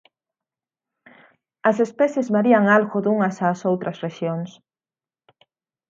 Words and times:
As 1.69 1.77
especies 1.85 2.31
varían 2.35 2.65
algo 2.77 2.97
dunhas 3.05 3.37
ás 3.49 3.59
outras 3.71 3.97
rexións. 4.05 4.49